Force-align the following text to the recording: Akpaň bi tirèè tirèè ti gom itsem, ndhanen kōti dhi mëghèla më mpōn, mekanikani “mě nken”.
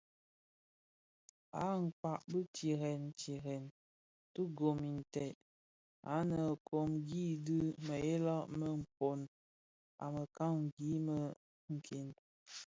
Akpaň 1.67 2.19
bi 2.31 2.39
tirèè 2.55 2.93
tirèè 3.19 3.57
ti 4.33 4.41
gom 4.57 4.79
itsem, 4.99 5.35
ndhanen 5.99 6.51
kōti 6.67 7.23
dhi 7.45 7.57
mëghèla 7.85 8.35
më 8.59 8.67
mpōn, 8.81 9.19
mekanikani 10.13 10.91
“mě 11.05 11.17
nken”. 11.73 12.07